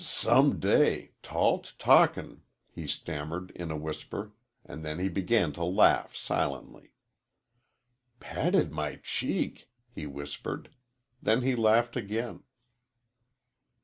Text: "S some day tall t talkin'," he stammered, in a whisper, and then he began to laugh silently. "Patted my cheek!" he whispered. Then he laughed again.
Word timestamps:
"S 0.01 0.07
some 0.07 0.59
day 0.59 1.11
tall 1.21 1.59
t 1.59 1.69
talkin'," 1.77 2.41
he 2.71 2.87
stammered, 2.87 3.51
in 3.51 3.69
a 3.69 3.77
whisper, 3.77 4.33
and 4.65 4.83
then 4.83 4.97
he 4.97 5.09
began 5.09 5.51
to 5.53 5.63
laugh 5.63 6.15
silently. 6.15 6.93
"Patted 8.19 8.71
my 8.71 8.95
cheek!" 9.03 9.69
he 9.91 10.07
whispered. 10.07 10.71
Then 11.21 11.43
he 11.43 11.55
laughed 11.55 11.95
again. 11.95 12.41